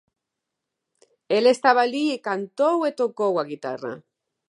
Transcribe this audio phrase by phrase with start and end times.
[1.37, 3.93] El estaba alí e cantou e tocou a guitarra.